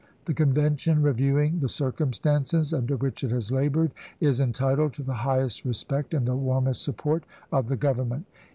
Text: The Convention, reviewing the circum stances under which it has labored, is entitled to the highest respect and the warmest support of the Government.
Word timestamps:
The 0.25 0.33
Convention, 0.33 1.03
reviewing 1.03 1.59
the 1.59 1.69
circum 1.69 2.11
stances 2.11 2.73
under 2.73 2.97
which 2.97 3.23
it 3.23 3.29
has 3.29 3.51
labored, 3.51 3.91
is 4.19 4.41
entitled 4.41 4.93
to 4.93 5.03
the 5.03 5.13
highest 5.13 5.63
respect 5.63 6.15
and 6.15 6.25
the 6.27 6.35
warmest 6.35 6.81
support 6.81 7.23
of 7.51 7.67
the 7.67 7.77
Government. 7.77 8.25